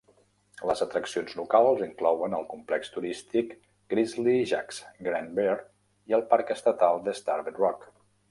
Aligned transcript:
Les 0.67 0.79
atraccions 0.83 1.35
locals 1.39 1.83
inclouen 1.87 2.35
el 2.37 2.47
complex 2.53 2.89
turístic 2.95 3.53
Grizzly 3.95 4.35
Jack's 4.53 4.81
Grand 5.09 5.37
Bear 5.41 5.55
i 6.13 6.19
el 6.21 6.27
parc 6.35 6.55
estatal 6.57 7.05
de 7.09 7.17
Starved 7.21 7.61
Rock. 7.67 7.87